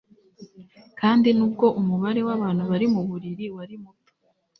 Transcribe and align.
kandi 0.99 1.27
nubwo 1.37 1.65
umubare 1.79 2.21
wabantu 2.27 2.63
bari 2.71 2.85
muburiri 2.93 3.45
wari 3.55 3.75
muto 3.83 4.11